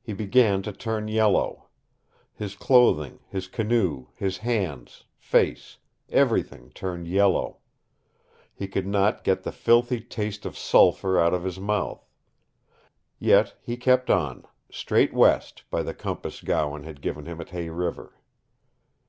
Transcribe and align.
He 0.00 0.12
began 0.12 0.62
to 0.62 0.72
turn 0.72 1.08
yellow. 1.08 1.66
His 2.32 2.54
clothing, 2.54 3.18
his 3.26 3.48
canoe, 3.48 4.06
his 4.14 4.38
hands, 4.38 5.02
face 5.18 5.78
everything 6.10 6.70
turned 6.70 7.08
yellow. 7.08 7.58
He 8.54 8.68
could 8.68 8.86
not 8.86 9.24
get 9.24 9.42
the 9.42 9.50
filthy 9.50 9.98
taste 10.00 10.46
of 10.46 10.56
sulphur 10.56 11.18
out 11.18 11.34
of 11.34 11.42
his 11.42 11.58
mouth. 11.58 12.08
Yet 13.18 13.56
he 13.60 13.76
kept 13.76 14.10
on, 14.10 14.46
straight 14.70 15.12
west 15.12 15.64
by 15.72 15.82
the 15.82 15.92
compass 15.92 16.40
Gowen 16.40 16.84
had 16.84 17.00
given 17.02 17.26
him 17.26 17.40
at 17.40 17.48
Hay 17.48 17.68
River. 17.68 18.14